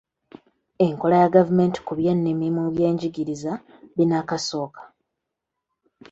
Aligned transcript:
Enkola 0.85 1.15
ya 1.21 1.29
ggavumenti 1.31 1.79
ku 1.85 1.91
by’ennimi 1.99 2.47
mu 2.55 2.63
by’enjigiriza 2.73 3.51
binnakasooka. 3.95 4.81